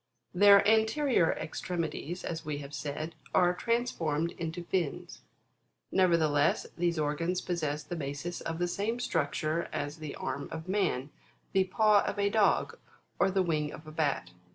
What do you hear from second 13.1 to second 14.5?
or the wing of a bat.